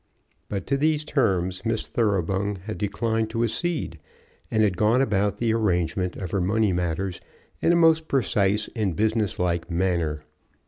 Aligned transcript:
But 0.49 0.65
to 0.65 0.77
these 0.77 1.05
terms 1.05 1.63
Miss 1.63 1.85
Thoroughbung 1.85 2.61
had 2.65 2.79
declined 2.79 3.29
to 3.29 3.43
accede, 3.43 3.99
and 4.49 4.63
had 4.63 4.75
gone 4.75 4.99
about 4.99 5.37
the 5.37 5.53
arrangement 5.53 6.15
of 6.15 6.31
her 6.31 6.41
money 6.41 6.73
matters 6.73 7.21
in 7.61 7.71
a 7.71 7.75
most 7.75 8.07
precise 8.07 8.67
and 8.75 8.95
business 8.95 9.37
like 9.37 9.69
manner. 9.69 10.23